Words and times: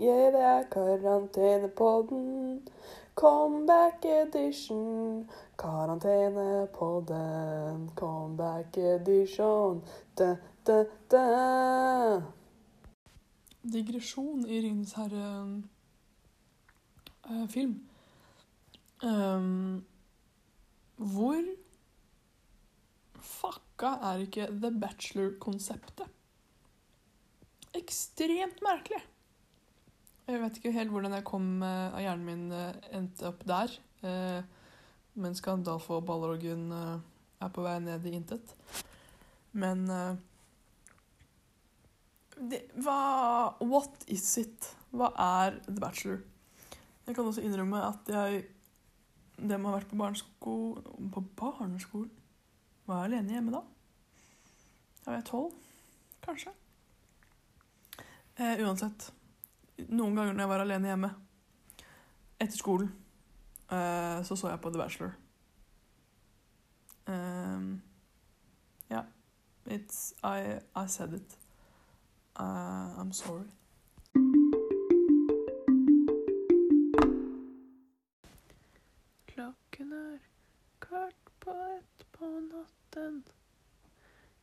Yeah, 0.00 0.32
det 0.32 0.40
er 0.40 0.62
karantenepodden. 0.72 2.62
Comeback 3.14 4.04
edition. 4.04 5.30
Karantenepodden. 5.58 7.90
Comeback 7.96 8.76
edition. 8.76 9.82
Da, 10.18 10.36
da, 10.66 10.84
da. 11.10 12.22
Digresjon 13.72 14.46
i 14.46 14.60
Ringenes 14.60 14.92
herre-film. 14.92 15.64
Um, 19.02 19.84
hvor 20.96 21.42
fucka 23.74 23.98
er 24.06 24.22
ikke 24.22 24.46
The 24.60 24.70
Bachelor-konseptet? 24.70 26.06
Ekstremt 27.74 28.62
merkelig. 28.62 29.02
Jeg 30.26 30.40
vet 30.40 30.56
ikke 30.56 30.72
helt 30.72 30.90
hvordan 30.90 31.12
jeg 31.12 31.24
kom 31.26 31.62
eh, 31.62 31.90
av 31.92 32.00
hjernen 32.00 32.24
min 32.24 32.52
eh, 32.54 32.76
endte 32.96 33.26
opp 33.28 33.42
der. 33.44 33.72
Men 34.04 34.44
mens 35.14 35.40
Gandalf 35.40 35.90
og 35.90 36.04
Balrogen 36.06 36.70
eh, 36.72 37.00
er 37.42 37.50
på 37.52 37.64
vei 37.64 37.78
ned 37.82 38.06
i 38.06 38.14
intet. 38.14 38.54
Men 39.52 39.84
eh, 39.90 40.14
det, 42.38 42.64
Hva 42.78 43.58
What 43.60 44.06
is 44.06 44.26
it? 44.38 44.70
Hva 44.94 45.10
er 45.18 45.58
The 45.66 45.80
Bachelor? 45.80 46.22
Jeg 47.06 47.16
kan 47.16 47.26
også 47.26 47.42
innrømme 47.44 47.82
at 47.84 48.08
jeg 48.08 48.44
Dem 49.34 49.64
har 49.66 49.80
vært 49.80 49.88
på 49.90 49.98
barnesko... 49.98 50.52
På 51.10 51.20
barneskolen? 51.36 52.12
Var 52.86 52.96
jeg 52.96 53.04
alene 53.04 53.32
hjemme 53.32 53.52
da? 53.52 53.60
Da 55.04 55.10
var 55.10 55.16
jeg 55.16 55.24
tolv, 55.24 55.52
kanskje. 56.24 56.52
Eh, 58.36 58.60
uansett. 58.60 59.12
Noen 59.88 60.16
ganger 60.16 60.32
når 60.32 60.44
jeg 60.44 60.50
var 60.52 60.64
alene 60.64 60.90
hjemme 60.90 61.10
etter 62.40 62.58
skolen, 62.58 62.90
eh, 63.70 64.20
så 64.24 64.36
så 64.36 64.50
jeg 64.52 64.60
på 64.60 64.70
The 64.70 64.78
Bachelor. 64.78 65.14
Um, 67.06 67.82
ja. 68.90 69.02
It's 69.66 70.12
I, 70.22 70.60
I 70.76 70.86
said 70.86 71.14
it. 71.14 71.38
Uh, 72.36 73.00
I'm 73.00 73.12
sorry. 73.12 73.48
Klokken 79.26 79.92
er 79.92 80.18
kvart 80.80 81.32
på 81.40 81.50
ett 81.50 81.93
på 82.18 82.40
natten. 82.40 83.24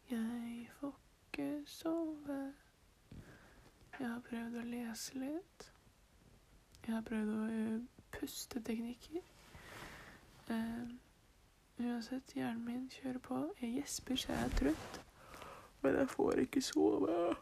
Jeg 0.09 0.69
får 0.79 0.99
ikke 1.27 1.63
sove. 1.65 2.53
Jeg 3.99 4.07
har 4.09 4.19
prøvd 4.29 4.57
å 4.59 4.63
lese 4.65 5.19
litt. 5.19 5.67
Jeg 6.87 6.95
har 6.95 7.05
prøvd 7.07 7.31
å 7.35 7.77
puste 8.11 8.61
teknikker. 8.61 9.23
Um, 10.49 10.99
uansett, 11.79 12.33
hjernen 12.35 12.65
min 12.65 12.89
kjører 12.91 13.21
på. 13.23 13.39
Jeg 13.61 13.77
gjesper 13.77 14.19
så 14.19 14.33
jeg 14.33 14.49
er 14.49 14.57
trøtt. 14.59 14.99
Men 15.81 15.95
jeg 15.95 16.09
får 16.09 16.43
ikke 16.43 16.61
sove. 16.61 17.35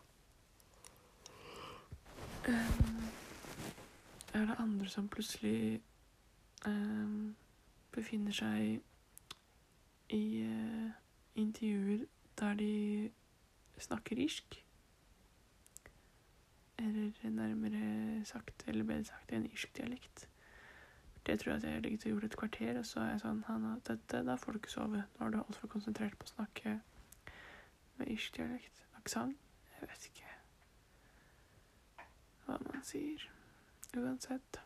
Um, 2.47 3.01
er 4.33 4.45
det 4.45 4.59
andre 4.59 4.89
som 4.89 5.09
plutselig 5.09 5.81
um, 6.67 7.35
befinner 7.91 8.31
seg 8.31 8.81
i 10.09 10.41
eh, 10.41 10.91
intervjuer 11.35 12.05
der 12.39 12.53
de 12.53 13.11
snakker 13.77 14.17
irsk? 14.17 14.65
Eller 16.77 17.29
nærmere 17.29 18.25
sagt, 18.25 18.63
eller 18.67 18.83
bedre 18.83 19.03
sagt, 19.03 19.31
en 19.31 19.45
irsk 19.45 19.77
dialekt. 19.77 20.29
Det 21.25 21.39
tror 21.39 21.51
jeg 21.51 21.63
at 21.63 21.69
jeg 21.69 21.81
ligget 21.81 22.05
og 22.05 22.11
gjort 22.11 22.23
et 22.23 22.37
kvarter, 22.37 22.79
og 22.79 22.85
så 22.85 22.99
er 22.99 23.09
jeg 23.11 23.21
sånn 23.21 23.43
Hanna, 23.47 23.75
dette, 23.87 24.23
da 24.25 24.35
får 24.39 24.55
du 24.55 24.61
ikke 24.61 24.71
sove. 24.71 25.03
Nå 25.19 25.25
er 25.25 25.35
du 25.35 25.41
altfor 25.41 25.67
konsentrert 25.67 26.17
på 26.17 26.25
å 26.25 26.33
snakke 26.33 26.79
med 27.99 28.13
irsk 28.15 28.39
dialekt. 28.39 28.85
Aksent? 28.97 29.37
Jeg 29.75 29.89
vet 29.89 30.07
ikke 30.09 30.29
hva 32.49 32.57
man 32.65 32.83
sier. 32.83 33.27
Uansett. 33.97 34.59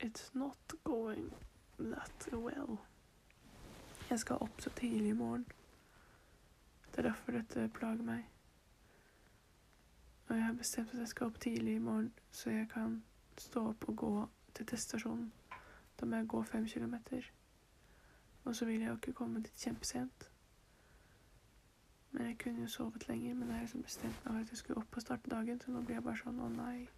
It's 0.00 0.30
not 0.34 0.74
going 0.84 1.30
that 1.78 2.28
well. 2.32 2.80
Jeg 4.10 4.18
skal 4.18 4.36
opp 4.36 4.60
så 4.60 4.70
tidlig 4.70 5.08
i 5.08 5.12
morgen. 5.12 5.46
Det 6.90 6.98
er 6.98 7.02
derfor 7.02 7.32
dette 7.32 7.68
plager 7.74 8.02
meg. 8.04 8.24
Og 10.28 10.36
jeg 10.36 10.44
har 10.44 10.52
bestemt 10.52 10.94
at 10.94 10.98
jeg 10.98 11.08
skal 11.08 11.26
opp 11.26 11.40
tidlig 11.40 11.74
i 11.74 11.78
morgen, 11.78 12.12
så 12.30 12.50
jeg 12.50 12.68
kan 12.68 13.02
stå 13.38 13.68
opp 13.68 13.88
og 13.88 13.96
gå 13.96 14.28
til 14.54 14.66
teststasjonen. 14.66 15.32
Da 16.00 16.06
må 16.06 16.16
jeg 16.16 16.28
gå 16.28 16.42
fem 16.42 16.66
kilometer. 16.66 17.30
Og 18.44 18.56
så 18.56 18.64
vil 18.64 18.80
jeg 18.80 18.88
jo 18.88 18.94
ikke 18.94 19.12
komme 19.12 19.42
dit 19.42 19.64
kjempesent. 19.64 20.30
Men 22.10 22.26
jeg 22.26 22.38
kunne 22.38 22.60
jo 22.60 22.68
sovet 22.68 23.08
lenger, 23.08 23.34
men 23.34 23.48
jeg 23.48 23.54
har 23.56 23.62
liksom 23.62 23.82
bestemt 23.82 24.24
meg 24.24 24.32
for 24.34 24.40
at 24.40 24.50
jeg 24.50 24.58
skulle 24.58 24.80
opp 24.80 24.96
og 24.96 25.02
starte 25.02 25.30
dagen, 25.30 25.60
så 25.60 25.70
nå 25.70 25.80
blir 25.80 25.94
jeg 25.94 26.04
bare 26.04 26.20
sånn 26.20 26.40
å 26.40 26.48
nei, 26.48 26.88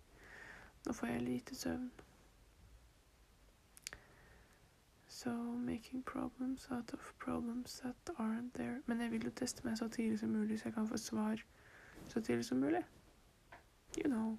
nå 0.86 0.92
får 0.92 1.08
jeg 1.12 1.22
lite 1.22 1.54
søvn. 1.54 1.90
So 5.14 5.30
making 5.30 6.02
problems 6.02 6.66
out 6.72 6.92
of 6.92 7.00
problems 7.18 7.80
that 7.80 7.94
aren't 8.18 8.54
there. 8.54 8.82
Men 8.86 9.00
jeg 9.00 9.10
vil 9.10 9.24
jo 9.24 9.30
teste 9.30 9.62
meg 9.64 9.78
så 9.78 9.86
tidlig 9.88 10.18
som 10.18 10.28
mulig, 10.28 10.58
så 10.60 10.68
jeg 10.68 10.74
kan 10.74 10.88
få 10.88 10.96
svar 10.96 11.42
så 12.08 12.20
tidlig 12.20 12.44
som 12.44 12.58
mulig. 12.58 12.82
You 13.98 14.08
know. 14.08 14.38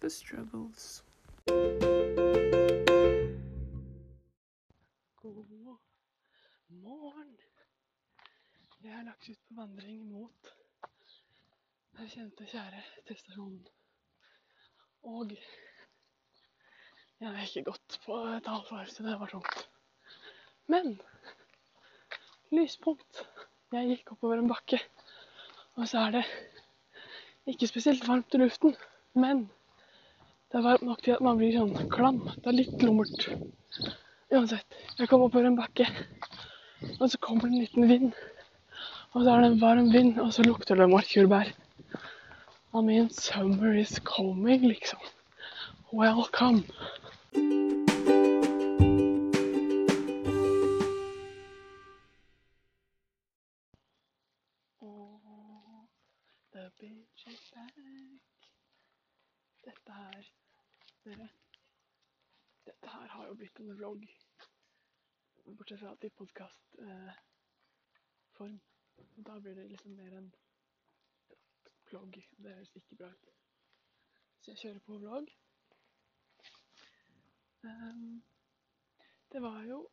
The 0.00 0.10
struggles. 0.10 1.04
God 5.16 5.46
morgen. 6.68 7.36
Jeg 8.84 8.94
har 8.94 9.02
lagt 9.02 9.28
ut 9.30 9.38
på 9.48 9.54
vandring 9.54 10.06
mot 10.12 10.54
den 11.98 12.08
kjente, 12.08 12.46
kjære 12.46 12.82
testasjonen. 13.08 13.66
Og 15.02 15.34
jeg 17.22 17.30
har 17.30 17.42
ikke 17.46 17.70
gått 17.70 17.96
på 18.02 18.16
et 18.34 18.48
halvt 18.50 18.70
år, 18.74 18.86
så 18.90 19.04
det 19.06 19.12
var 19.20 19.30
tungt. 19.30 19.66
Men 20.66 20.96
lyspunkt. 22.50 23.20
Jeg 23.72 23.88
gikk 23.88 24.10
oppover 24.12 24.40
en 24.42 24.48
bakke, 24.50 24.80
og 25.78 25.86
så 25.88 26.02
er 26.02 26.16
det 26.16 26.22
ikke 27.48 27.68
spesielt 27.70 28.02
varmt 28.08 28.34
i 28.34 28.40
luften, 28.42 28.74
men 29.14 29.44
det 30.50 30.58
er 30.58 30.66
varmt 30.66 30.84
nok 30.84 31.04
til 31.06 31.14
at 31.14 31.22
man 31.24 31.38
blir 31.38 31.54
sånn 31.54 31.88
klam. 31.94 32.18
Det 32.34 32.50
er 32.50 32.58
litt 32.58 32.82
lummert. 32.82 33.28
Uansett. 34.32 34.76
Jeg 34.98 35.08
kom 35.08 35.22
oppover 35.22 35.46
en 35.48 35.60
bakke, 35.60 35.86
og 36.98 37.06
så 37.06 37.22
kommer 37.22 37.46
det 37.46 37.52
en 37.52 37.62
liten 37.62 37.88
vind. 37.88 38.18
Og 39.12 39.22
så 39.22 39.30
er 39.30 39.44
det 39.44 39.52
en 39.52 39.62
varm 39.62 39.92
vind, 39.94 40.18
og 40.18 40.34
så 40.34 40.44
lukter 40.44 40.80
det 40.80 40.90
markjordbær. 40.90 41.54
I 42.72 42.82
mean, 42.82 43.10
summer 43.14 43.78
is 43.78 44.00
coming, 44.02 44.66
liksom. 44.66 44.98
Welcome. 45.92 46.64
Dere 61.04 61.28
Dette 62.66 62.88
her 62.88 63.08
har 63.08 63.26
jo 63.26 63.34
blitt 63.34 63.60
en 63.60 63.74
vlogg. 63.74 64.06
Bortsett 65.44 65.80
fra 65.80 65.92
at 65.96 66.04
i 66.06 66.10
podkastform. 66.14 68.54
Eh, 68.54 68.60
da 69.26 69.38
blir 69.40 69.54
det 69.58 69.68
liksom 69.72 69.96
mer 69.98 70.12
en 70.18 70.28
vlogg. 71.90 72.12
Det 72.38 72.54
høres 72.54 72.76
ikke 72.78 72.98
bra 73.00 73.08
ut. 73.10 73.26
Så 74.40 74.46
jeg 74.52 74.60
kjører 74.62 74.82
på 74.86 75.00
vlogg. 75.02 75.26
Um, 77.62 78.22
det 79.32 79.42
var 79.42 79.62
jo 79.62 79.88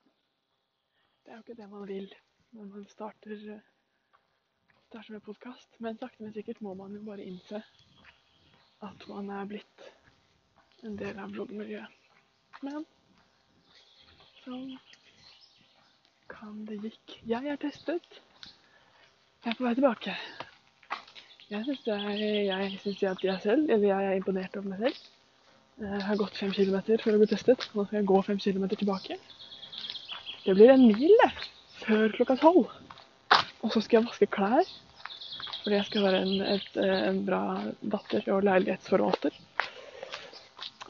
Det 1.24 1.32
er 1.32 1.36
jo 1.36 1.44
ikke 1.44 1.62
det 1.62 1.70
man 1.70 1.88
vil 1.88 2.16
når 2.52 2.66
man 2.66 2.86
starter, 2.90 3.62
starter 4.88 5.14
med 5.14 5.22
podkast. 5.22 5.80
Men 5.80 5.98
sakte, 5.98 6.24
men 6.24 6.34
sikkert 6.34 6.62
må 6.62 6.74
man 6.74 6.96
jo 6.96 7.04
bare 7.06 7.26
innse 7.26 7.64
at 8.82 9.08
man 9.10 9.30
er 9.30 9.46
blitt 9.46 9.89
en 10.84 10.96
del 11.00 11.20
av 11.20 11.32
bloggmiljøet. 11.34 11.96
Men 12.64 12.84
sånn 14.44 14.78
kan 16.30 16.64
det 16.68 16.80
gikk. 16.84 17.16
Jeg 17.28 17.52
er 17.52 17.60
testet. 17.60 18.20
Jeg 19.44 19.54
er 19.54 19.58
på 19.58 19.66
vei 19.66 19.76
tilbake. 19.78 20.16
Jeg 21.50 21.66
syns 21.66 21.88
jeg, 21.88 22.74
synes 22.84 23.06
at 23.10 23.24
jeg 23.26 23.42
selv, 23.44 23.70
eller 23.70 23.88
jeg 23.90 24.10
er 24.10 24.20
imponert 24.20 24.58
over 24.60 24.70
meg 24.70 24.84
selv. 24.84 25.08
Jeg 25.80 26.02
har 26.06 26.20
gått 26.20 26.38
fem 26.38 26.52
kilometer 26.54 27.02
for 27.02 27.16
å 27.16 27.22
bli 27.22 27.30
testet. 27.32 27.70
Nå 27.74 27.86
skal 27.88 28.02
jeg 28.02 28.10
gå 28.12 28.22
fem 28.28 28.40
kilometer 28.44 28.80
tilbake. 28.80 29.18
Det 30.44 30.56
blir 30.56 30.74
en 30.74 30.86
mil, 30.88 31.26
før 31.82 32.14
klokka 32.18 32.36
tolv. 32.42 32.70
Og 33.64 33.74
så 33.74 33.82
skal 33.84 34.00
jeg 34.00 34.10
vaske 34.10 34.30
klær. 34.36 34.74
Fordi 35.64 35.76
jeg 35.76 35.88
skal 35.90 36.06
være 36.06 36.20
en, 36.24 36.44
et, 36.56 36.78
en 36.84 37.24
bra 37.28 37.42
datter 37.96 38.28
og 38.36 38.46
leilighetsforvalter. 38.48 39.36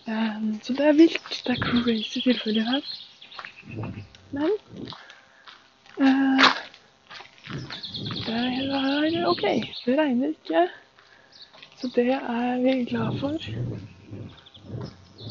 Um, 0.08 0.60
så 0.64 0.74
det 0.74 0.86
er 0.86 0.94
vilt. 0.94 1.44
Det 1.46 1.58
er 1.58 1.64
crazy 1.64 2.20
tilfeller 2.20 2.64
her. 2.64 2.82
Men 4.32 4.52
uh, 6.02 6.46
det 8.26 8.36
er 8.36 9.28
OK. 9.28 9.42
Det 9.86 9.98
regner 10.00 10.28
ikke. 10.28 10.68
Så 11.82 11.92
det 11.96 12.12
er 12.14 12.58
vi 12.62 12.86
glad 12.86 13.20
for. 13.20 13.38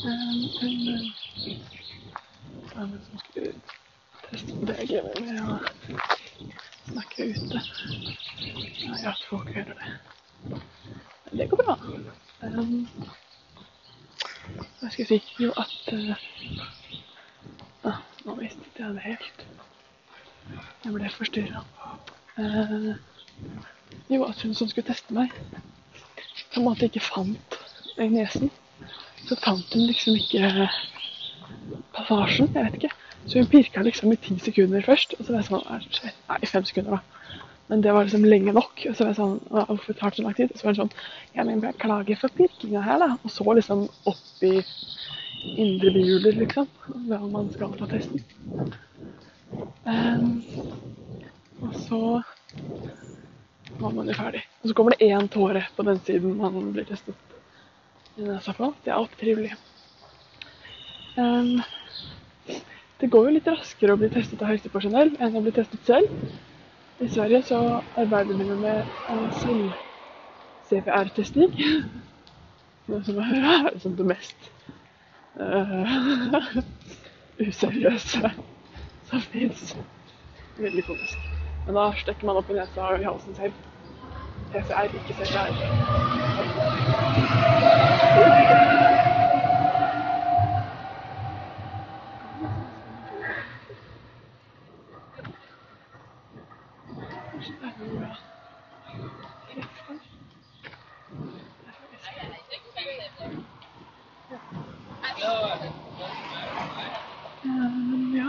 Um, 0.05 0.41
men, 2.75 3.00
på 4.61 4.67
det 4.67 4.76
jeg 4.79 4.88
glemmer 4.88 5.21
meg 5.25 5.38
å 5.43 5.56
snakke 6.91 7.31
ute. 7.32 7.62
Ja, 8.85 9.12
at 9.12 9.25
folk 9.31 9.49
hører 9.55 9.75
det. 9.75 9.97
Men 10.44 11.41
det 11.41 11.49
går 11.50 11.64
bra. 11.64 11.79
Jeg 14.83 15.06
si? 15.06 15.19
Jo, 15.39 15.53
at 15.56 15.93
uh, 15.93 16.17
ah, 17.85 17.99
Nå 18.25 18.35
mistet 18.39 18.79
jeg 18.79 18.95
det 18.95 19.05
helt. 19.05 19.45
Jeg 20.85 20.93
ble 20.95 21.11
forstyrra. 21.12 21.65
Uh, 22.39 22.95
jo, 24.11 24.25
at 24.25 24.43
hun 24.43 24.55
som 24.55 24.71
skulle 24.71 24.89
teste 24.89 25.15
meg, 25.15 25.35
på 26.53 26.61
en 26.61 26.69
måte 26.69 26.89
ikke 26.89 27.05
fant 27.05 27.59
i 27.99 28.09
nesen. 28.12 28.50
Så 29.29 29.37
fant 29.43 29.75
hun 29.75 29.87
liksom 29.91 30.17
ikke 30.17 30.69
passasjen. 31.97 32.50
Jeg 32.55 32.65
vet 32.65 32.81
ikke. 32.81 32.95
Så 33.27 33.43
hun 33.43 33.50
pirka 33.53 33.83
liksom 33.85 34.12
i 34.12 34.17
ti 34.17 34.39
sekunder 34.41 34.85
først, 34.87 35.15
og 35.19 35.27
så 35.27 35.35
var 35.35 35.43
jeg 35.43 35.49
sånn 35.50 36.12
Nei, 36.31 36.39
fem 36.49 36.65
sekunder, 36.65 36.99
da. 36.99 37.48
Men 37.69 37.82
det 37.85 37.93
var 37.93 38.05
liksom 38.06 38.25
lenge 38.25 38.53
nok. 38.56 38.85
Og 38.88 38.97
så 38.97 39.05
var 39.05 39.12
jeg 39.12 39.19
sånn 39.19 39.38
Hvorfor 39.53 39.97
tar 39.99 40.12
det 40.12 40.20
så 40.20 40.25
lang 40.25 40.37
tid? 40.38 40.55
Så 40.56 40.67
var 40.67 40.75
det 40.75 40.82
sånn 40.82 40.94
Ja, 41.37 41.44
men 41.44 41.61
jeg 41.61 41.81
klager 41.82 42.20
for 42.20 42.37
pirkinga 42.38 42.85
her, 42.85 43.03
da. 43.05 43.11
Og 43.20 43.32
så 43.32 43.56
liksom 43.59 43.87
opp 44.09 44.47
i 44.47 44.55
indre 45.59 45.93
bihuler, 45.94 46.41
liksom. 46.41 46.69
Hva 47.09 47.20
man 47.29 47.53
skal 47.55 47.76
ta 47.79 47.88
testen. 47.91 48.25
Um, 49.85 50.43
og 51.62 51.76
så 51.85 52.00
var 53.79 53.94
man 53.94 54.09
jo 54.09 54.17
ferdig. 54.17 54.43
Og 54.62 54.71
så 54.71 54.76
kommer 54.76 54.97
det 54.97 55.09
én 55.09 55.31
tåre 55.32 55.64
på 55.76 55.87
den 55.87 56.00
siden 56.06 56.37
man 56.41 56.73
blir 56.73 56.88
testet 56.88 58.19
i 58.19 58.26
nesa 58.26 58.55
på. 58.56 58.73
Det 58.85 58.93
er 58.93 58.99
alltid 58.99 59.21
trivelig. 59.23 59.55
Um, 61.19 61.59
det 62.99 63.11
går 63.12 63.29
jo 63.29 63.37
litt 63.37 63.49
raskere 63.50 63.94
å 63.94 64.00
bli 64.00 64.11
testet 64.11 64.41
av 64.43 64.50
helsepersonell 64.50 65.14
enn 65.23 65.37
å 65.38 65.43
bli 65.44 65.55
testet 65.55 65.85
selv. 65.87 66.11
I 67.00 67.09
Sverige 67.09 67.43
så 67.43 67.83
arbeider 67.97 68.37
vi 68.37 68.45
med 68.45 68.85
selv-CPR-testing. 69.33 71.55
Noe 72.89 73.05
som 73.05 73.19
er 73.19 73.71
liksom 73.73 73.97
det 73.97 74.06
mest 74.06 74.53
uh, 75.41 76.47
useriøse 77.49 78.31
som 79.11 79.21
fins. 79.21 79.77
Veldig 80.59 80.85
komisk. 80.85 81.19
Men 81.67 81.75
da 81.77 81.93
stekker 82.00 82.27
man 82.27 82.37
opp 82.41 82.50
i 82.50 82.55
nesa 82.59 82.81
og 82.81 83.00
i 83.00 83.05
halsen 83.05 83.35
selv. 83.37 83.53
PCR, 84.53 84.83
ikke 84.89 85.15
CPR. 85.21 85.53
Um, 107.45 108.15
ja, 108.17 108.29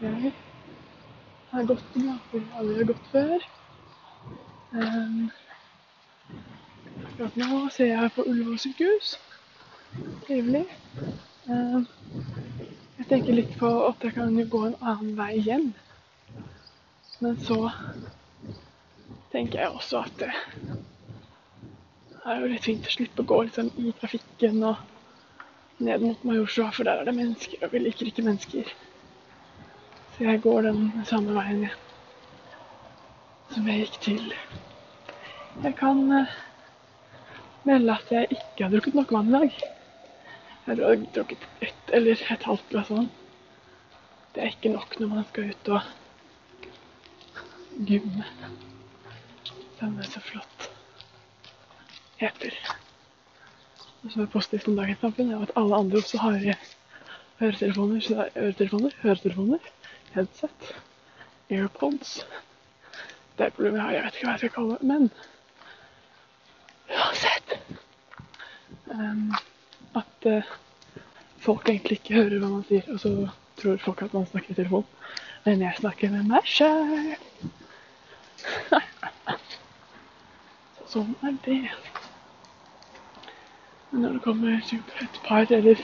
jeg 0.00 0.32
har 1.64 1.74
gått 1.74 1.84
til 1.94 2.08
ja. 2.08 2.16
Hvor 2.30 2.44
aldri 2.60 2.76
har 2.78 2.88
gått 2.92 3.10
før. 3.12 3.44
Um, 4.74 5.30
akkurat 7.04 7.36
nå 7.40 7.60
ser 7.72 7.92
jeg 7.92 8.12
på 8.16 8.26
Ullevål 8.28 8.60
sykehus. 8.60 9.14
Trivelig. 10.26 10.64
Um, 11.48 11.86
jeg 12.98 13.08
tenker 13.10 13.36
litt 13.36 13.54
på 13.60 13.70
at 13.88 14.04
jeg 14.04 14.16
kan 14.16 14.36
gå 14.50 14.64
en 14.68 14.78
annen 14.80 15.14
vei 15.18 15.32
igjen. 15.40 15.70
Men 17.22 17.38
så 17.40 17.58
tenker 19.32 19.62
jeg 19.62 19.70
også 19.74 20.04
at 20.04 20.24
det 20.24 20.32
er 22.24 22.40
jo 22.40 22.48
litt 22.48 22.64
fint 22.64 22.86
å 22.88 22.92
slippe 22.92 23.22
å 23.22 23.28
gå 23.28 23.38
liksom 23.46 23.70
i 23.80 23.92
trafikken 24.00 24.62
og 24.64 24.80
ned 25.84 26.04
mot 26.04 26.22
Majorstua, 26.24 26.70
for 26.72 26.86
der 26.86 27.02
er 27.02 27.08
det 27.08 27.16
mennesker, 27.16 27.60
og 27.64 27.72
vi 27.74 27.82
liker 27.82 28.08
ikke 28.08 28.24
mennesker. 28.24 28.70
Så 30.14 30.24
jeg 30.24 30.42
går 30.44 30.62
den 30.62 30.92
samme 31.08 31.34
veien 31.34 31.64
igjen 31.64 31.80
som 33.54 33.66
jeg 33.70 33.84
gikk 33.84 33.96
til. 34.02 34.30
Jeg 35.62 35.74
kan 35.78 36.00
uh, 36.10 36.36
melde 37.66 37.94
at 37.94 38.12
jeg 38.14 38.30
ikke 38.34 38.64
har 38.64 38.72
drukket 38.72 38.96
nok 38.98 39.12
vann 39.14 39.28
i 39.30 39.34
dag. 39.34 39.58
Jeg 40.66 40.78
har 40.80 41.04
drukket 41.14 41.44
ett 41.62 41.92
eller 41.98 42.22
et 42.30 42.46
halvt 42.48 42.70
glass 42.70 42.90
vann. 42.90 43.10
Det 44.34 44.42
er 44.42 44.54
ikke 44.54 44.72
nok 44.74 44.96
når 45.00 45.12
man 45.12 45.26
skal 45.28 45.50
ut 45.52 45.68
og 45.76 45.82
gymme. 47.90 48.24
Den 49.80 49.98
er 49.98 50.10
så 50.10 50.22
flott 50.22 50.68
heter. 52.22 52.58
Og 54.02 54.10
som 54.12 54.22
er 54.22 54.32
positivt 54.32 54.68
om 54.68 54.76
dagens 54.78 55.00
samfunn, 55.02 55.30
er 55.32 55.42
at 55.46 55.54
alle 55.56 55.78
andre 55.78 56.02
også 56.02 56.18
har 56.22 56.38
høretelefoner. 57.40 58.00
Så 58.00 58.18
er 58.24 58.34
øretelefoner, 58.36 58.98
høretelefoner, 59.02 59.70
headset, 60.14 60.74
airpods. 61.50 62.26
Det 63.38 63.46
er 63.46 63.50
problemet 63.50 63.82
her, 63.82 63.90
jeg 63.90 64.04
vet 64.04 64.14
ikke 64.14 64.26
hva 64.26 64.34
jeg 64.34 64.42
skal 64.42 64.54
kalle 64.54 64.76
det, 64.78 64.82
men 64.86 65.10
uansett 66.94 67.54
um, 68.94 69.32
At 69.98 70.28
uh, 70.30 70.52
folk 71.42 71.68
egentlig 71.68 71.98
ikke 71.98 72.14
hører 72.14 72.38
hva 72.38 72.50
man 72.52 72.66
sier, 72.68 72.86
og 72.92 73.00
så 73.02 73.14
tror 73.58 73.82
folk 73.82 74.02
at 74.02 74.14
man 74.14 74.26
snakker 74.26 74.50
i 74.50 74.58
telefon. 74.58 74.86
Men 75.44 75.62
jeg 75.62 75.74
snakker 75.78 76.10
med 76.10 76.30
meg 76.30 76.46
sjøl. 76.48 77.14
sånn 80.94 81.12
er 81.26 81.34
det. 81.46 81.60
Men 83.90 84.06
når 84.06 84.16
det 84.16 84.24
kommer 84.24 84.56
et 84.58 85.20
par 85.26 85.44
eller 85.50 85.76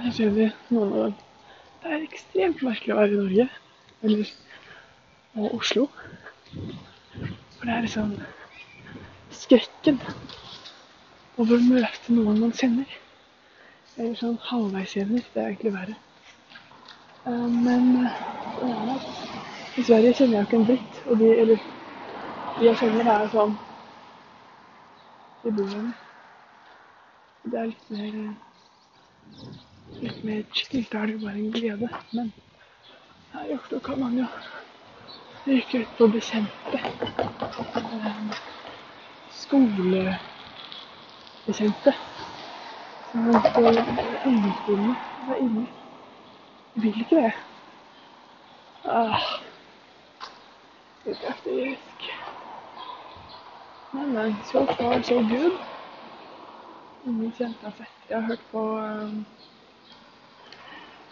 sannsynlig 0.08 0.52
noen 0.74 0.94
av 0.94 1.02
dem. 1.04 1.16
Det 1.82 1.94
er 1.94 2.06
ekstremt 2.06 2.62
merkelig 2.66 2.94
å 2.94 3.00
være 3.00 3.14
i 3.14 3.18
Norge, 3.22 3.48
eller 4.04 4.32
og 5.38 5.58
Oslo. 5.60 5.84
For 7.58 7.68
det 7.68 7.76
er 7.76 7.86
liksom 7.86 8.16
skrekken 9.34 10.00
over 11.38 11.58
å 11.58 11.68
møte 11.68 12.16
noen 12.16 12.42
man 12.42 12.56
kjenner. 12.58 12.90
Eller 13.98 14.18
sånn 14.18 14.40
halvveis 14.50 14.94
kjenner. 14.96 15.26
Det 15.34 15.42
er 15.42 15.52
egentlig 15.52 15.74
verre. 15.76 15.98
Uh, 17.28 17.64
men 17.64 18.10
ja, 18.62 19.00
i 19.78 19.84
Sverige 19.84 20.14
kjenner 20.14 20.38
jeg 20.38 20.48
ikke 20.48 20.58
en 20.58 20.66
dritt. 20.66 21.02
Og 21.06 21.20
de, 21.20 21.28
eller, 21.44 21.58
de 22.60 22.66
jeg 22.66 22.78
kjenner, 22.80 23.10
er 23.14 23.30
sånn 23.34 23.56
De 25.44 25.50
bor. 25.58 25.74
Det 27.48 27.60
er 27.60 27.66
litt 27.72 27.90
mer 27.92 28.14
litt 30.02 30.24
mer 30.24 30.44
chill. 30.54 30.86
Da 30.92 30.98
er 31.02 31.06
det 31.08 31.14
jo 31.14 31.20
bare 31.26 31.40
en 31.42 31.52
glede. 31.52 31.90
Men 32.12 32.34
her 33.34 33.46
i 33.48 33.54
Oslo 33.58 33.80
kan 33.80 34.00
man 34.00 34.18
jo 34.18 34.26
ryke 35.48 35.78
ut 35.84 35.88
på 35.98 36.08
bekjente. 36.16 36.80
Um, 37.76 38.32
skolebekjente. 39.42 41.92
Som 43.12 43.32
på 43.32 43.62
ungdomsskolen. 43.68 44.96
Er 45.28 45.36
ille. 45.44 45.68
Jeg 46.78 46.84
vil 46.84 47.00
ikke 47.02 47.16
det. 47.16 47.32
Ah. 48.86 49.22
Litt 51.06 51.24
hektisk. 51.26 52.04
Men, 53.94 54.14
men. 54.14 54.36
So 54.52 54.66
far, 54.66 55.02
so 55.02 55.16
good. 55.16 55.58
Ingen 57.08 57.32
kjente 57.32 57.66
har 57.66 57.74
sett. 57.80 57.96
Jeg 58.10 58.22
har 58.22 58.28
hørt 58.28 58.46
på 58.52 58.62
um, 58.78 59.26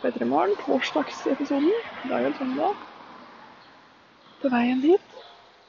P3 0.03 0.25
Morgen, 0.25 0.55
torsdagsepisoden. 0.65 1.73
Dagens 2.09 2.37
søndag. 2.37 2.75
på 4.41 4.49
veien 4.53 4.81
dit. 4.81 5.17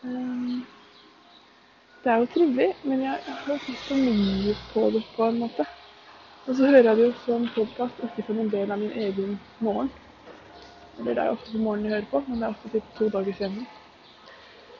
Um, 0.04 0.66
det 2.04 2.12
er 2.12 2.16
jo 2.16 2.26
trivelig, 2.34 2.74
men 2.84 3.00
jeg 3.00 3.18
har 3.24 3.42
hørt 3.46 3.68
litt 3.68 3.84
for 3.88 3.96
mye 3.96 4.56
på 4.74 4.90
det 4.90 5.04
på 5.16 5.30
en 5.30 5.38
måte. 5.46 5.64
Og 6.46 6.54
så 6.56 6.66
hører 6.66 6.82
jeg 6.82 6.96
det 6.96 7.06
jo 7.06 7.12
som 7.24 7.48
podkast, 7.54 8.02
ikke 8.04 8.22
som 8.26 8.38
en 8.38 8.50
del 8.50 8.70
av 8.70 8.78
min 8.78 8.92
egen 8.92 9.40
morgen. 9.58 9.90
Eller 10.98 11.14
det 11.14 11.22
er 11.22 11.26
jo 11.26 11.32
ofte 11.32 11.52
på 11.52 11.58
morgenen 11.58 11.84
jeg 11.84 11.94
hører 11.94 12.10
på, 12.10 12.22
men 12.28 12.38
det 12.38 12.46
er 12.46 12.54
ofte 12.54 12.68
typ 12.68 12.92
to 12.98 13.08
dager 13.08 13.34
senere. 13.34 13.66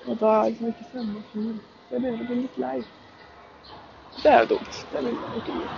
Og 0.06 0.20
da 0.20 0.26
er 0.26 0.48
liksom 0.48 0.66
ikke 0.66 0.84
tid. 1.32 1.58
Så 1.88 1.94
jeg 1.94 2.00
begynner 2.00 2.22
å 2.22 2.28
bli 2.28 2.38
litt 2.44 2.58
lei. 2.62 2.78
Det 4.22 4.30
er 4.32 4.38
jo 4.40 4.48
dumt. 4.54 4.78
Det 4.92 5.04
vil 5.04 5.18
jeg 5.18 5.42
ikke 5.42 5.52
gjøre. 5.58 5.74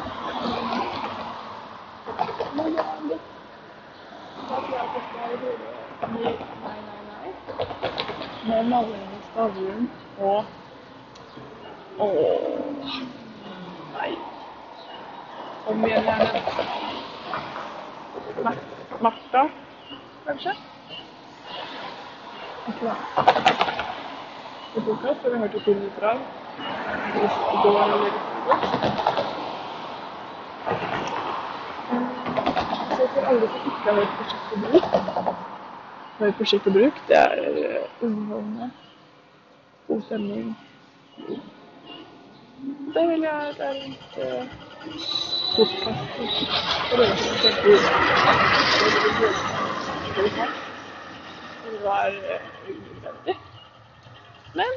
Nei, 6.64 6.80
nei, 6.85 7.00
nei. 7.09 7.28
Med 8.45 8.68
malingen 8.68 9.23
Stavrum 9.30 9.90
og 10.16 10.45
Åh. 11.99 12.14
Nei. 13.92 14.38
Om 15.68 15.84
igjen, 15.87 16.04
gjerne. 16.04 16.40
Martha, 19.00 19.42
kanskje? 20.26 20.52
Ikke 22.68 22.84
det. 22.87 22.94
I 24.76 24.80
boka 24.80 25.14
så 25.22 25.30
vi 25.30 25.38
hørt 25.38 25.54
et 25.54 25.92
fra 25.98 26.14
hvis 27.12 27.37
det 27.50 27.58
går 27.62 27.82
eller 27.82 28.10
Så 32.96 33.08
for 33.12 33.20
alle 33.28 33.48
som 33.48 33.60
ikke 33.66 33.84
har 33.84 33.94
hørt 33.94 34.12
og 34.52 34.58
bruk 34.62 34.84
Hør 36.18 36.44
Skikk 36.44 36.64
bruk. 36.72 36.96
Det 37.08 37.16
er 37.16 37.32
eh, 37.48 37.84
underholdende. 38.02 38.70
God 39.88 40.02
stemning 40.02 40.56
det 42.94 43.08
vil 43.08 43.20
jeg 43.20 43.54
Det 43.58 43.66
er 43.66 43.76
litt 43.82 44.16
podkast 44.16 44.67
Det 44.88 44.97
var 51.83 52.09
unødvendig. 52.68 53.37
Men 54.54 54.73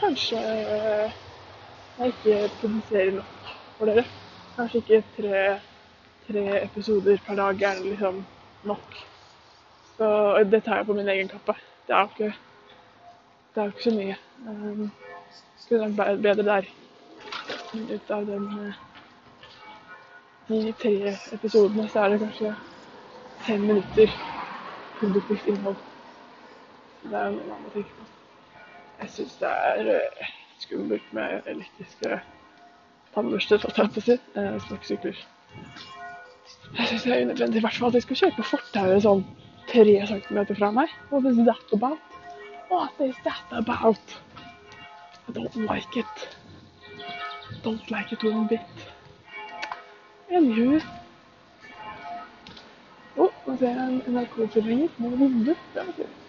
kanskje 0.00 0.36
uh, 0.36 1.12
jeg 1.98 2.06
ikke 2.06 2.50
produserer 2.60 3.10
nok 3.10 3.24
for 3.78 3.84
dere. 3.84 4.04
Kanskje 4.56 4.78
ikke 4.78 5.04
tre, 5.16 5.58
tre 6.28 6.64
episoder 6.64 7.18
per 7.26 7.34
dag 7.34 7.62
er 7.62 7.82
liksom 7.84 8.24
nok. 8.64 8.96
Så 9.96 10.38
det 10.50 10.64
tar 10.64 10.76
jeg 10.76 10.86
på 10.86 10.92
min 10.92 11.08
egen 11.08 11.28
kappe. 11.28 11.54
Det 11.86 11.94
er 11.94 12.00
jo 12.00 12.08
ikke, 12.10 12.34
ikke 13.56 13.82
så 13.82 13.90
mye. 13.96 14.16
Um, 14.46 14.90
skulle 15.58 15.96
vært 15.96 16.22
bedre 16.22 16.42
der. 16.42 16.81
Ut 17.72 18.10
av 18.10 18.26
den, 18.26 18.46
eh, 18.68 18.74
de 20.48 20.72
tre 20.72 21.14
episodene 21.32 21.88
så 21.88 22.02
er 22.04 22.08
det 22.12 22.18
kanskje 22.20 22.54
fem 23.46 23.60
minutter 23.64 24.12
produktivt 24.98 25.46
innhold. 25.48 25.78
Det 27.02 27.16
er 27.18 27.30
noe 27.32 27.46
man 27.48 27.62
må 27.64 27.72
tenke 27.72 27.96
på. 27.96 28.04
Jeg 29.00 29.10
syns 29.14 29.38
det 29.40 29.48
er 29.50 29.88
uh, 29.88 30.28
skummelt 30.62 31.14
med 31.16 31.48
elektriske 31.50 32.20
tannbørster, 33.14 33.64
holdt 33.64 33.80
jeg 33.80 33.94
på 33.94 34.02
å 34.02 34.06
si. 34.06 34.18
Uh, 34.36 34.52
Jeg 36.76 36.88
syns 36.88 37.02
det 37.08 37.14
er 37.16 37.24
unødvendig. 37.24 37.58
I 37.58 37.64
hvert 37.64 37.80
fall 37.80 37.88
at 37.88 37.98
jeg 37.98 38.06
skal 38.06 38.20
kjøre 38.20 38.36
på 38.36 38.46
fortauet 38.52 39.06
sånn 39.06 39.24
tre 39.72 39.96
centimeter 40.12 40.60
fra 40.60 40.70
meg. 40.76 40.92
What 41.10 41.26
is 41.32 41.40
that 41.48 41.74
about? 41.78 42.20
What 42.68 43.00
is 43.08 43.16
that 43.24 43.56
about? 43.64 44.16
I 45.28 45.32
don't 45.32 45.56
like 45.66 45.96
it. 45.96 46.41
Don't 47.62 47.90
like 47.90 48.12
it 48.12 48.24
one 48.24 48.46
bit. 48.50 48.60
Anywho 50.32 50.80
Å, 53.12 53.24
oh, 53.26 53.32
nå 53.46 53.54
ser 53.60 53.68
jeg 53.68 53.82
en 53.84 54.14
NRK-fylling 54.14 54.86
med 54.96 55.16
vindu. 55.20 55.50
Det 55.74 55.82
var 55.84 55.90
fint. 55.98 56.20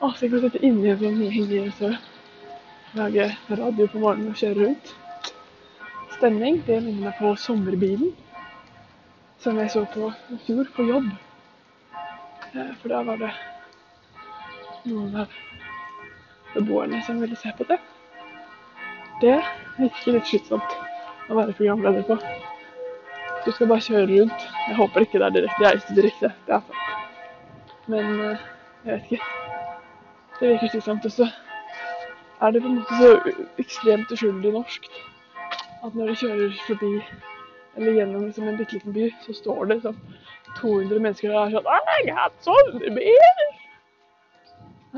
Å, 0.00 0.08
så 0.10 0.24
jeg 0.24 0.32
kan 0.32 0.42
sitte 0.42 0.62
inni 0.66 0.90
en 0.90 0.98
sånn 0.98 1.20
henger 1.36 1.70
og 1.86 2.96
lage 2.98 3.28
radio 3.60 3.86
på 3.92 4.02
morgenen 4.02 4.32
og 4.32 4.40
kjøre 4.40 4.64
rundt. 4.64 4.90
Stemning. 6.16 6.58
Det 6.66 6.80
minner 6.82 7.06
meg 7.06 7.20
på 7.20 7.30
sommerbilen 7.38 8.10
som 9.40 9.56
jeg 9.62 9.70
så 9.72 9.84
på 9.94 10.10
i 10.34 10.40
fjor 10.44 10.68
på 10.74 10.88
jobb. 10.90 11.06
Eh, 12.50 12.74
for 12.82 12.92
da 12.92 13.04
var 13.06 13.22
det 13.22 13.30
noen 14.90 15.14
av 15.22 15.38
beboerne 16.56 17.00
som 17.06 17.22
ville 17.22 17.38
se 17.38 17.54
på 17.56 17.68
det. 17.70 17.78
Det 19.20 19.36
virker 19.76 20.16
litt 20.16 20.28
slitsomt 20.30 20.76
å 21.28 21.36
være 21.36 21.52
programleder 21.56 22.06
på. 22.08 22.16
Du 23.44 23.50
skal 23.52 23.68
bare 23.68 23.84
kjøre 23.84 24.06
rundt. 24.08 24.46
Jeg 24.68 24.76
håper 24.78 25.04
ikke 25.04 25.20
det 25.20 25.26
er 25.28 25.36
direkte. 25.36 25.60
Det 25.60 25.68
er 25.68 25.80
ikke 25.80 25.96
direkte. 25.98 26.32
Det 26.46 26.56
er 26.56 26.62
sant. 26.64 27.76
Men 27.90 28.10
uh, 28.20 28.42
jeg 28.86 28.94
vet 28.94 29.12
ikke. 29.12 29.30
Det 30.38 30.52
virker 30.54 30.72
slitsomt. 30.74 31.08
Og 31.08 31.12
så 31.12 31.28
er 32.40 32.54
det 32.54 32.62
på 32.64 32.70
en 32.70 32.78
måte 32.80 33.00
så 33.00 33.36
ekstremt 33.60 34.12
uskyldig 34.16 34.54
norsk 34.56 34.88
at 35.80 35.94
når 35.96 36.12
du 36.12 36.20
kjører 36.20 36.56
forbi 36.66 36.94
eller 37.76 37.92
gjennom 37.96 38.24
liksom 38.26 38.48
en 38.48 38.58
bitte 38.58 38.76
liten 38.76 38.92
by, 38.92 39.06
så 39.24 39.32
står 39.36 39.64
det 39.64 39.78
liksom 39.78 40.00
200 40.58 41.00
mennesker 41.04 41.32
der 41.32 41.52
sånn 41.54 41.68
'Jeg 41.70 42.14
har 42.14 42.20
hatt 42.24 42.44
sommerbil!' 42.44 43.54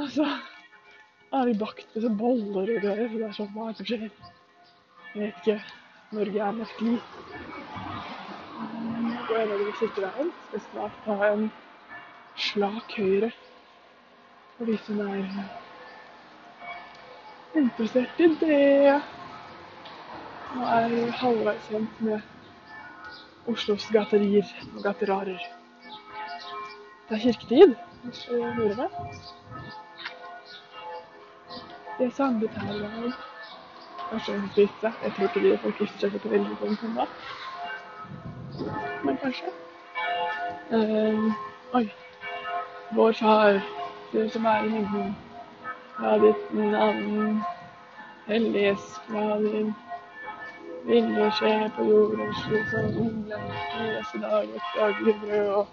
Altså 0.02 0.26
er 1.32 1.46
de 1.48 1.54
bakt 1.58 1.94
med 1.96 2.16
boller 2.18 2.74
og 2.76 2.82
greier. 2.84 3.08
Det 3.12 3.24
er 3.28 3.36
sånn 3.36 3.52
Hva 3.54 3.68
er 3.68 3.72
det 3.72 3.80
som 3.80 3.88
skjer? 3.88 4.02
Jeg 5.12 5.22
vet 5.22 5.40
ikke. 5.40 5.58
Norge 6.12 6.44
er 6.44 6.58
merkelig. 6.58 6.98
Nå 9.02 9.16
går 9.28 9.40
sitter 9.40 9.46
nedover 9.48 9.78
Kirkeveien. 9.78 10.32
Skal 10.48 10.64
snart 10.66 10.98
ta 11.06 11.16
en 11.30 11.48
slak 12.36 12.94
høyre 12.98 13.32
for 14.56 14.68
de 14.68 14.76
som 14.84 15.00
er 15.06 15.24
interessert 17.62 18.20
i 18.20 18.28
det. 18.42 19.00
Og 20.52 20.64
er 20.68 21.16
halvveis 21.22 21.68
kjent 21.72 22.00
med 22.04 23.48
Oslos 23.48 23.88
gaterier 23.90 24.48
og 24.74 24.82
gaterarer. 24.84 25.40
Det 27.08 27.16
er 27.16 27.24
kirketid, 27.24 27.74
hvis 28.04 28.26
du 28.28 28.36
hører 28.36 28.76
meg. 28.84 28.92
Det 31.98 32.06
er 32.06 32.10
samme 32.10 32.48
terror. 32.48 33.12
Kanskje 34.10 34.34
en 34.34 34.50
pizza. 34.54 34.92
Jeg 35.02 35.12
tror 35.16 35.24
ikke 35.24 35.50
de 35.50 35.58
får 35.58 35.68
ikke 35.68 35.92
kjøper 35.98 36.28
veldig 36.28 36.56
på 36.58 36.66
da. 36.96 37.04
Men 39.04 39.16
kanskje. 39.16 39.46
Um, 40.72 41.32
oi. 41.72 41.92
Vår 42.96 43.12
far, 43.12 43.60
du 44.12 44.28
som 44.28 44.44
er 44.44 44.64
i 44.64 44.68
himmelen. 44.68 45.16
La 46.00 46.18
ditt 46.18 46.54
navn 46.54 47.42
helliges. 48.26 49.00
La 49.08 49.36
din 49.36 49.74
vilje 50.86 51.30
skje 51.38 51.70
på 51.76 51.84
jorden 51.90 52.34
slik 52.40 52.66
som 52.72 52.88
himmelen. 52.96 53.48
Gi 53.76 54.18
i 54.18 54.22
dag 54.24 54.44
et 54.44 54.76
daglig 54.78 55.16
brød. 55.20 55.48
og 55.48 55.66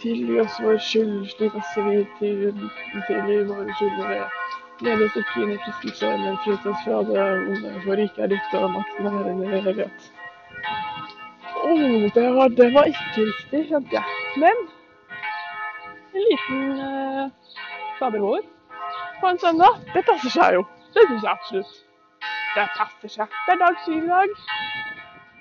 Tilgi 0.00 0.40
oss 0.40 0.60
vår 0.64 0.78
skyld, 0.78 1.26
slik 1.28 1.54
også 1.54 1.82
vi 1.88 1.96
tilgir 2.18 3.44
våre 3.48 3.74
skyldnere 3.76 4.28
Led 4.80 5.02
oss 5.04 5.16
ikke 5.20 5.42
inn 5.42 5.52
i 5.52 5.58
fristelse, 5.60 6.08
eller 6.08 6.36
frit 6.44 6.62
fra 6.84 7.00
det 7.08 7.24
onde. 7.52 7.72
For 7.84 8.00
riket 8.00 8.24
er 8.24 8.30
ditt, 8.32 8.54
og 8.56 8.70
makten 8.72 9.08
er 9.08 9.16
herren 9.18 9.42
i 9.44 9.50
evighet. 9.58 10.06
Oh, 11.60 12.06
det 12.16 12.28
var, 12.36 12.48
det 12.60 12.68
var 12.74 12.88
ikke 12.88 13.26
riktig, 13.26 13.60
skjønte 13.68 13.98
jeg. 13.98 14.16
Men 14.40 14.62
en 16.16 16.24
liten 16.30 16.62
eh, 16.86 17.26
Fader 17.98 18.24
vår 18.24 18.40
på 19.20 19.28
en 19.28 19.38
søndag, 19.38 19.76
det 19.94 20.04
passer 20.08 20.32
seg 20.32 20.56
jo. 20.56 20.64
Det 20.94 21.04
syns 21.10 21.26
jeg 21.26 21.32
absolutt. 21.32 21.74
Det 22.54 22.64
passer 22.78 23.14
seg. 23.18 23.36
Det 23.46 23.54
er 23.54 23.60
dag 23.60 23.82
syv 23.84 23.98
i 24.00 24.08
dag. 24.14 24.32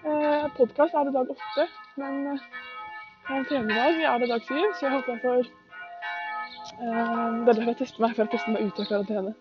Eh, 0.09 0.49
Podkast 0.57 0.99
er 0.99 1.07
det 1.07 1.15
dag 1.15 1.31
åtte, 1.35 1.67
men 2.01 2.19
uh, 2.33 2.43
en 3.31 3.47
treningsdag 3.47 4.03
er 4.11 4.21
det 4.21 4.29
dag 4.33 4.45
syv, 4.51 4.67
så 4.75 4.85
jeg 4.85 4.93
håper 4.97 5.15
jeg 5.15 5.23
får 5.23 5.49
det 6.79 7.49
er 7.49 7.53
derfor 7.53 7.71
jeg 7.71 7.77
tester 7.77 8.01
meg, 8.03 8.15
for 8.15 8.23
jeg 8.23 8.31
tester 8.31 8.53
meg 8.55 8.67
ute 8.67 8.81
av 8.81 8.87
karantene. 8.87 9.33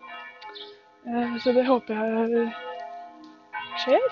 Uh, 1.07 1.35
så 1.39 1.53
det 1.55 1.65
håper 1.67 1.93
jeg 1.95 2.47
skjer. 3.83 4.07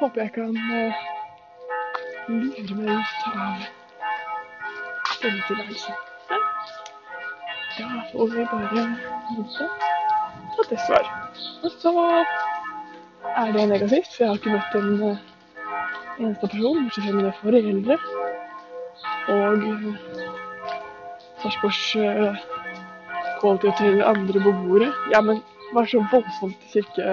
Håper 0.00 0.22
jeg 0.24 0.32
kan 0.34 0.56
uh, 0.56 1.04
lure 2.28 2.78
meg 2.80 2.90
ut 2.90 3.26
av 3.30 3.66
denne 5.22 5.42
tilværelsen. 5.46 5.94
Da 7.78 7.88
får 8.12 8.32
vi 8.34 8.46
bare 8.50 8.70
vente 8.74 9.68
på 10.56 10.66
det 10.70 10.80
svar. 10.86 11.10
Og 11.62 11.70
så 11.78 11.92
er 13.36 13.52
det 13.52 13.68
negativt, 13.68 14.10
for 14.16 14.24
jeg 14.24 14.28
har 14.28 14.40
ikke 14.40 14.56
møtt 14.56 14.74
en 14.80 14.90
eneste 16.18 16.48
person, 16.48 16.82
bortsett 16.84 17.06
fra 17.06 17.16
mine 17.20 17.32
foreldre. 17.40 17.98
Og 19.30 20.19
Sarpsborgs 21.40 21.84
gå 23.40 23.50
alltid 23.50 24.02
og 24.02 24.08
andre 24.10 24.42
beboere. 24.44 24.90
Ja, 25.12 25.20
men 25.24 25.40
var 25.74 25.86
så 25.88 26.02
voldsomt 26.12 26.60
kirke... 26.72 27.06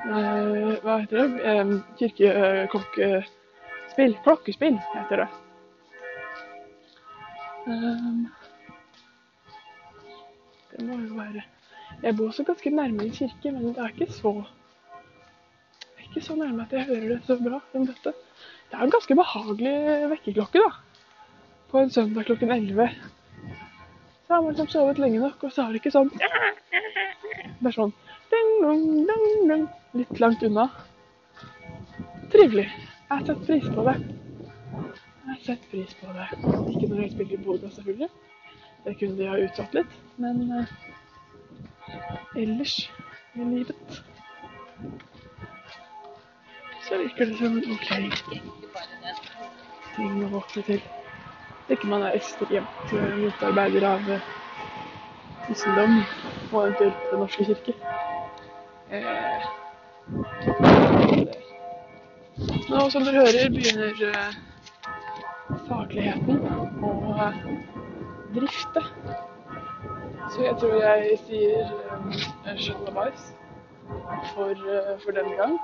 Eh, 0.00 0.70
hva 0.80 0.96
heter 1.02 1.16
det? 1.20 1.54
Kirkekokkespill? 2.00 3.26
Kirkeklokkespill. 3.90 4.14
Klokkespill 4.24 4.78
heter 4.94 5.24
det. 5.24 5.28
Det 10.70 10.86
må 10.86 10.96
jo 10.96 11.14
være 11.18 11.42
Jeg 12.02 12.16
bor 12.16 12.30
også 12.30 12.44
ganske 12.48 12.70
nærme 12.72 13.04
en 13.04 13.12
kirke, 13.12 13.52
men 13.52 13.74
det 13.74 13.78
er 13.78 13.92
ikke 13.92 14.12
så 14.12 14.32
det 14.40 15.98
er 15.98 16.06
ikke 16.08 16.22
så 16.24 16.34
nærme 16.34 16.62
at 16.64 16.72
jeg 16.72 16.86
hører 16.88 17.08
det 17.12 17.20
så 17.26 17.36
bra 17.36 17.60
som 17.72 17.84
dette. 17.86 18.12
Det 18.70 18.78
er 18.78 18.86
en 18.86 18.94
ganske 18.94 19.14
behagelig 19.14 19.74
vekkerklokke, 20.10 20.62
da. 20.64 20.70
På 21.70 21.78
en 21.78 21.90
søndag 21.90 22.24
klokken 22.24 22.50
11. 22.50 22.90
Så 24.26 24.34
har 24.34 24.42
man 24.42 24.52
liksom 24.52 24.68
sovet 24.68 24.98
lenge 24.98 25.18
nok, 25.18 25.44
og 25.44 25.52
så 25.52 25.62
er 25.62 25.68
det 25.68 25.80
ikke 25.80 25.92
sånn 25.94 26.10
Det 26.14 27.68
er 27.68 27.74
sånn 27.76 27.92
ding, 28.30 28.50
ding, 28.62 28.84
ding, 29.10 29.26
ding, 29.50 29.64
litt 30.00 30.20
langt 30.22 30.42
unna. 30.46 30.68
Trivelig. 32.32 32.66
Jeg 33.10 33.10
har 33.10 33.24
sett 33.26 33.46
pris 33.46 33.66
på 33.74 33.84
det. 33.86 33.96
Jeg 34.00 35.30
har 35.30 35.40
sett 35.46 35.64
pris 35.70 35.94
på 36.00 36.12
det. 36.14 36.28
Ikke 36.74 36.90
når 36.90 37.02
jeg 37.04 37.14
spiller 37.14 37.34
i 37.34 37.42
Bodø, 37.46 37.70
selvfølgelig. 37.74 38.10
Det 38.84 38.96
kunne 39.00 39.18
de 39.18 39.28
ha 39.30 39.40
utsatt 39.44 39.74
litt. 39.76 39.98
Men 40.22 40.44
eh, 40.58 40.76
ellers 42.44 42.76
i 43.34 43.50
livet 43.50 44.00
så 46.86 46.98
virker 46.98 47.30
det 47.30 47.36
som 47.38 47.58
en 47.58 47.74
OK 47.74 47.90
ting 49.96 50.24
å 50.24 50.32
våkne 50.38 50.66
til. 50.70 50.88
Ikke 51.70 51.86
man 51.86 52.02
er 52.02 52.16
ekstremt 52.18 52.92
motarbeider 53.20 53.86
av 53.86 54.12
kristendom 55.46 56.00
og 56.52 56.62
eventuelt 56.62 57.10
Den 57.10 57.22
norske 57.22 57.44
kirke. 57.44 57.74
Eh, 58.90 59.48
Nå, 62.70 62.90
som 62.90 63.04
dere 63.04 63.22
hører, 63.22 63.50
begynner 63.54 63.98
uh, 64.10 64.30
fagligheten 65.68 66.38
å 66.86 67.28
drifte. 68.34 68.82
Så 70.30 70.44
jeg 70.46 70.56
tror 70.62 70.76
jeg 70.78 71.18
sier 71.26 71.72
sjalabais 72.62 73.26
for, 74.34 74.54
for 75.04 75.18
denne 75.18 75.34
gang. 75.38 75.58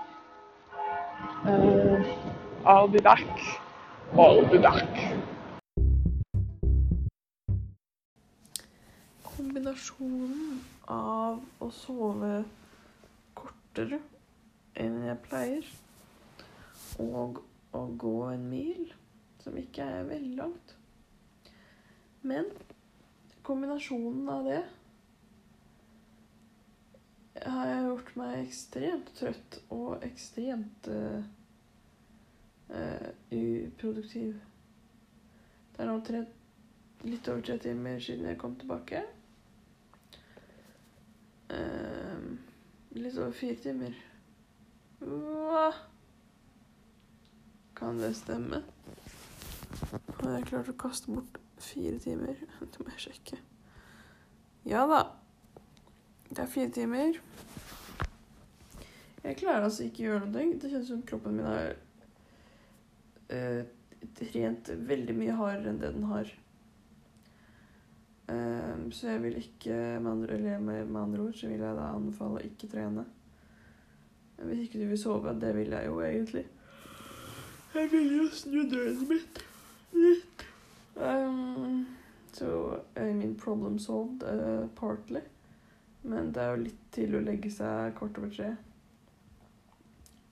I'll 2.67 2.89
be 2.91 2.99
back. 2.99 3.27
I'll 4.19 4.45
be 4.51 4.59
back. 4.59 5.26
Kombinasjonen 9.77 10.61
av 10.89 11.43
å 11.61 11.67
sove 11.69 12.31
kortere 13.37 13.99
enn 14.81 15.03
jeg 15.05 15.17
pleier, 15.27 15.67
og 17.05 17.43
å 17.77 17.83
gå 18.01 18.13
en 18.31 18.47
mil, 18.49 18.87
som 19.43 19.59
ikke 19.61 19.85
er 19.99 20.09
veldig 20.09 20.31
langt. 20.39 20.73
Men 22.25 22.49
kombinasjonen 23.45 24.31
av 24.33 24.49
det 24.49 24.63
har 27.45 27.69
jeg 27.69 27.85
gjort 27.91 28.15
meg 28.23 28.39
ekstremt 28.47 29.13
trøtt 29.21 29.59
og 29.77 30.09
ekstremt 30.09 30.89
uh, 30.89 31.21
uproduktiv. 33.29 34.41
Det 35.77 35.85
er 35.85 35.93
nå 35.93 36.01
tre, 36.09 36.25
litt 37.05 37.29
over 37.29 37.45
tre 37.45 37.61
timer 37.69 38.01
siden 38.01 38.33
jeg 38.33 38.41
kom 38.41 38.57
tilbake. 38.57 39.05
Uh, 41.51 42.37
litt 42.97 43.19
over 43.19 43.35
fire 43.37 43.59
timer. 43.63 43.99
Hva? 45.01 45.69
Kan 47.77 48.01
det 48.01 48.15
stemme? 48.17 48.63
Har 50.23 50.33
jeg 50.39 50.49
klart 50.49 50.73
å 50.73 50.79
kaste 50.81 51.13
bort 51.13 51.39
fire 51.61 51.99
timer? 52.03 52.39
Det 52.73 52.83
må 52.83 52.91
jeg 52.95 53.09
sjekke. 53.09 53.39
Ja 54.67 54.87
da. 54.91 55.05
Det 56.31 56.41
er 56.43 56.51
fire 56.51 56.73
timer. 56.75 57.21
Jeg 59.27 59.39
klarer 59.39 59.67
altså 59.67 59.87
ikke 59.87 60.05
å 60.05 60.09
gjøre 60.09 60.31
noe. 60.31 60.49
Det 60.57 60.71
kjennes 60.71 60.89
som 60.91 61.05
kroppen 61.07 61.39
min 61.39 61.47
har 61.47 61.77
uh, 63.31 63.63
trent 64.19 64.71
veldig 64.89 65.17
mye 65.19 65.37
hardere 65.39 65.73
enn 65.73 65.81
det 65.83 65.93
den 65.95 66.09
har. 66.11 66.33
Um, 68.29 68.93
så 68.93 69.13
jeg 69.13 69.23
vil 69.23 69.37
ikke 69.39 69.75
med 70.03 70.11
andre, 70.11 70.35
eller 70.35 70.59
med, 70.59 70.97
andre 70.97 71.23
ord 71.23 71.33
så 71.33 71.47
vil 71.47 71.61
jeg 71.63 71.77
da 71.77 71.91
anbefale 71.95 72.41
å 72.41 72.47
ikke 72.47 72.71
trene. 72.73 73.05
Hvis 74.37 74.65
ikke 74.67 74.81
du 74.83 74.89
vil 74.91 74.99
sove, 74.99 75.35
det 75.41 75.53
vil 75.57 75.71
jeg 75.73 75.87
jo 75.87 76.01
egentlig. 76.01 76.47
Jeg 77.75 77.93
vil 77.93 78.17
jo 78.17 78.27
snu 78.33 78.59
døren 78.71 79.07
mitt 79.09 79.41
litt. 79.93 80.45
Um, 80.97 81.87
så 82.33 82.49
I 82.97 83.13
mean 83.13 83.37
problem 83.37 83.79
solved 83.79 84.23
uh, 84.23 84.67
partly. 84.77 85.21
Men 86.03 86.33
det 86.35 86.43
er 86.43 86.51
jo 86.51 86.65
litt 86.65 86.83
til 86.95 87.17
å 87.17 87.23
legge 87.25 87.51
seg 87.51 87.95
kvart 87.99 88.19
over 88.21 88.31
tre. 88.31 88.51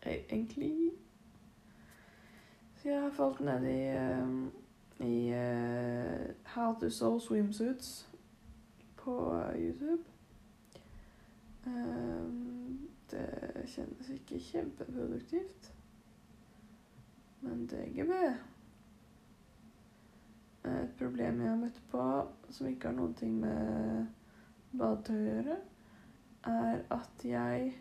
Egentlig. 0.05 0.73
Så 2.79 2.91
jeg 2.91 3.01
har 3.01 3.15
falt 3.17 3.41
ned 3.41 3.65
i, 3.71 3.81
um, 3.97 4.53
i 5.03 5.35
uh, 5.35 6.35
How 6.55 6.75
to 6.81 6.91
sew 6.91 7.19
swimsuits 7.21 8.09
på 8.97 9.17
YouTube. 9.57 10.05
Um, 11.67 12.89
det 13.11 13.29
kjennes 13.67 14.11
ikke 14.11 14.41
kjempeproduktivt. 14.41 15.73
Men 17.41 17.67
det 17.67 17.81
er 17.81 17.93
GB. 17.95 18.13
Et 20.65 20.93
problem 20.99 21.41
jeg 21.41 21.51
har 21.51 21.61
møtt 21.61 21.81
på 21.91 22.05
som 22.49 22.69
ikke 22.71 22.89
har 22.89 22.97
noen 22.97 23.17
ting 23.19 23.35
med 23.41 24.07
badetøy 24.73 25.19
å 25.19 25.25
gjøre, 25.27 25.57
er 26.49 26.81
at 26.95 27.25
jeg 27.29 27.75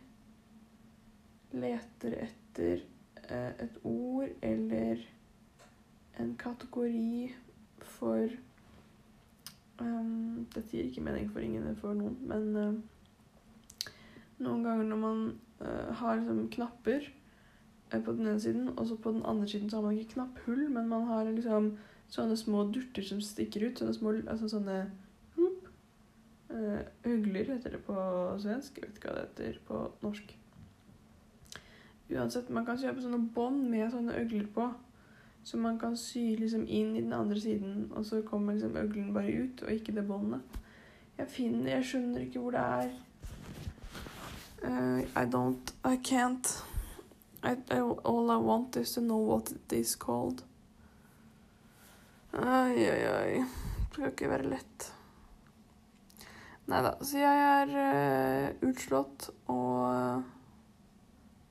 leter 1.54 2.18
etter 2.26 2.84
eh, 3.30 3.52
et 3.64 3.78
ord 3.88 4.30
eller 4.42 5.04
en 6.20 6.36
kategori 6.38 7.34
for 7.82 8.28
um, 9.82 10.46
Dette 10.54 10.70
gir 10.70 10.90
ikke 10.90 11.04
mening 11.04 11.32
for 11.32 11.44
ingen 11.44 11.76
for 11.80 11.98
noen, 11.98 12.18
men 12.30 12.56
uh, 12.56 13.90
noen 14.44 14.66
ganger 14.66 14.90
når 14.90 15.02
man 15.02 15.24
uh, 15.64 15.90
har 16.00 16.20
liksom 16.20 16.46
knapper 16.54 17.08
uh, 17.94 17.98
på 17.98 18.12
den 18.12 18.28
ene 18.28 18.40
siden, 18.40 18.70
og 18.78 18.88
så 18.88 18.98
på 18.98 19.16
den 19.16 19.26
andre 19.26 19.48
siden 19.48 19.70
så 19.70 19.80
har 19.80 19.88
man 19.88 19.98
ikke 19.98 20.14
knapphull, 20.14 20.68
men 20.70 20.92
man 20.92 21.08
har 21.10 21.32
liksom 21.32 21.74
sånne 22.14 22.38
små 22.38 22.68
durter 22.70 23.06
som 23.08 23.22
stikker 23.24 23.66
ut. 23.66 23.80
Sånne 23.80 23.96
små 23.98 24.14
altså 24.22 24.52
sånne 24.52 24.78
whoop, 25.38 25.70
Ugler 27.10 27.56
heter 27.56 27.74
det 27.74 27.82
på 27.88 27.96
svensk. 28.44 28.78
Jeg 28.78 28.92
vet 28.92 29.00
ikke 29.00 29.10
hva 29.10 29.16
det 29.16 29.30
heter 29.32 29.62
på 29.66 29.80
norsk. 30.04 30.36
Uansett, 32.14 32.52
man 32.54 32.68
kan 32.68 32.78
kjøpe 32.78 33.02
sånne 33.02 33.32
bånd 33.34 33.64
med 33.72 33.90
sånne 33.90 34.20
øgler 34.20 34.46
på. 34.54 34.68
Som 35.44 35.60
man 35.60 35.80
kan 35.80 35.98
sy 36.00 36.36
liksom 36.40 36.68
inn 36.68 36.96
i 36.96 37.02
den 37.02 37.14
andre 37.14 37.40
siden, 37.40 37.92
og 37.92 38.06
så 38.06 38.22
kommer 38.22 38.54
liksom 38.54 38.78
øglen 38.78 39.14
bare 39.14 39.34
ut, 39.44 39.64
og 39.64 39.72
ikke 39.72 39.96
det 39.96 40.08
båndet. 40.08 40.42
Jeg 41.18 41.28
finner 41.28 41.76
Jeg 41.76 41.86
skjønner 41.86 42.22
ikke 42.22 42.40
hvor 42.40 42.52
det 42.52 42.60
er. 42.60 42.94
Uh, 44.64 45.00
I 45.20 45.26
don't 45.28 45.74
I 45.84 45.98
can't. 46.00 46.64
I, 47.44 47.52
I, 47.72 47.80
all 47.82 48.32
I 48.32 48.38
want 48.38 48.76
is 48.78 48.94
to 48.94 49.02
know 49.02 49.20
what 49.20 49.52
it 49.52 49.74
is 49.74 49.96
called. 49.96 50.44
Oi, 52.34 52.90
oi, 52.90 53.08
oi. 53.08 53.44
Det 53.44 53.92
skal 53.92 54.08
ikke 54.10 54.30
være 54.32 54.50
lett. 54.50 54.88
Nei 56.72 56.80
da. 56.86 56.94
Så 57.04 57.20
jeg 57.20 57.44
er 57.44 57.74
uh, 57.76 58.70
utslått 58.70 59.28
og 59.52 59.84
uh, 59.92 60.24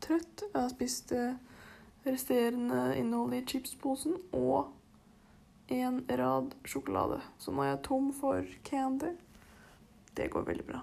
trøtt. 0.00 0.46
Jeg 0.48 0.56
har 0.56 0.72
spist 0.72 1.12
uh, 1.12 1.36
resterende 2.06 2.96
innholdet 2.98 3.42
i 3.42 3.46
chipsposen 3.52 4.16
og 4.32 4.72
en 5.72 6.04
rad 6.08 6.54
sjokolade. 6.64 7.20
Så 7.38 7.52
nå 7.52 7.62
er 7.64 7.68
jeg 7.74 7.84
tom 7.88 8.12
for 8.16 8.44
candy. 8.66 9.12
Det 10.16 10.30
går 10.30 10.42
veldig 10.46 10.66
bra. 10.68 10.80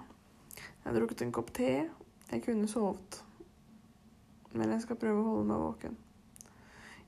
Jeg 0.56 0.86
har 0.86 0.94
drukket 0.96 1.22
en 1.22 1.32
kopp 1.32 1.54
te. 1.54 1.88
Jeg 2.30 2.42
kunne 2.44 2.68
sovet. 2.68 3.24
Men 4.52 4.70
jeg 4.74 4.82
skal 4.82 4.96
prøve 4.98 5.20
å 5.20 5.28
holde 5.28 5.48
meg 5.50 5.58
våken. 5.62 5.96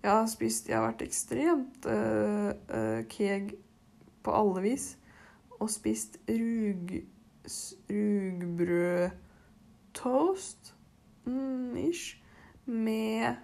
Jeg 0.03 0.11
har 0.11 0.27
spist 0.31 0.69
Jeg 0.69 0.77
har 0.77 0.87
vært 0.89 1.03
ekstremt 1.05 1.87
uh, 1.87 2.51
uh, 2.75 3.01
keeg 3.11 3.55
på 4.23 4.31
alle 4.35 4.63
vis. 4.67 4.99
Og 5.59 5.71
spist 5.71 6.19
rug, 6.27 7.05
rugbrødtoast 7.91 10.75
mm, 11.25 11.77
ish 11.87 12.23
med 12.67 13.35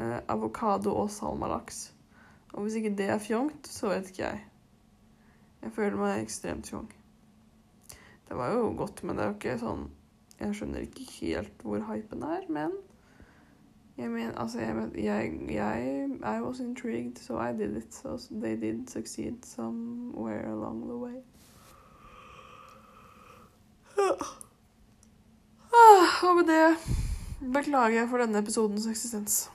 uh, 0.00 0.20
avokado 0.36 0.94
og 0.94 1.10
salmalaks. 1.10 1.88
Og 2.54 2.62
hvis 2.62 2.78
ikke 2.78 2.94
det 2.96 3.08
er 3.12 3.18
fjongt, 3.20 3.68
så 3.68 3.90
vet 3.92 4.08
ikke 4.12 4.22
jeg. 4.28 4.44
Jeg 5.62 5.72
føler 5.72 5.96
meg 5.98 6.22
ekstremt 6.22 6.68
fjong. 6.70 6.88
Det 8.28 8.36
var 8.36 8.52
jo 8.54 8.70
godt, 8.78 9.02
men 9.04 9.16
det 9.16 9.24
er 9.24 9.28
jo 9.32 9.38
ikke 9.38 9.58
sånn 9.60 9.86
Jeg 10.36 10.52
skjønner 10.58 10.82
ikke 10.84 11.04
helt 11.16 11.62
hvor 11.64 11.80
hypen 11.88 12.22
er, 12.26 12.42
men 12.52 12.72
jeg 13.96 14.10
mener, 14.12 14.34
altså, 14.36 14.60
jeg, 14.60 14.74
men- 14.76 14.92
jeg, 15.00 15.30
jeg 15.48 16.08
I 16.20 16.40
was 16.44 16.60
intrigued, 16.60 17.16
so 17.18 17.38
I 17.40 17.52
did 17.56 17.76
it. 17.76 17.94
So 17.94 18.18
they 18.30 18.56
did 18.60 18.90
succeed 18.90 19.44
somewhere 19.46 20.52
along 20.52 20.82
the 20.84 20.96
way. 20.96 21.16
Ah, 25.76 26.24
og 26.30 26.36
med 26.36 26.44
det 26.48 26.76
beklager 27.52 27.98
jeg 28.00 28.08
for 28.08 28.18
denne 28.18 28.38
episodens 28.38 28.86
eksistens. 28.86 29.50